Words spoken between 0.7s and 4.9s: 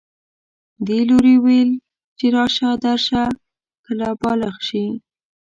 دې لوري ویل چې راشه درشه کله بالغ شي